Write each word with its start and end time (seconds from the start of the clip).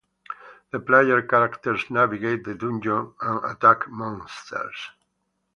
The 0.71 0.79
player 0.79 1.21
characters 1.21 1.91
navigate 1.91 2.43
the 2.43 2.55
dungeon 2.55 3.13
and 3.21 3.45
attack 3.45 3.87
monsters. 3.87 4.89